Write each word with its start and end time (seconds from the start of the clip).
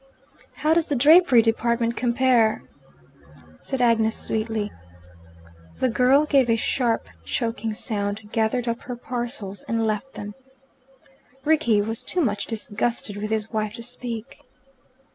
"How 0.55 0.73
does 0.73 0.87
the 0.87 0.95
drapery 0.95 1.43
department 1.43 1.95
compare?" 1.95 2.63
said 3.61 3.83
Agnes 3.83 4.17
sweetly. 4.17 4.71
The 5.77 5.89
girl 5.89 6.25
gave 6.25 6.49
a 6.49 6.55
sharp 6.55 7.07
choking 7.23 7.75
sound, 7.75 8.31
gathered 8.31 8.67
up 8.67 8.81
her 8.81 8.95
parcels, 8.95 9.61
and 9.67 9.85
left 9.85 10.13
them. 10.15 10.33
Rickie 11.45 11.83
was 11.83 12.03
too 12.03 12.19
much 12.19 12.47
disgusted 12.47 13.15
with 13.15 13.29
his 13.29 13.51
wife 13.53 13.75
to 13.75 13.83
speak. 13.83 14.41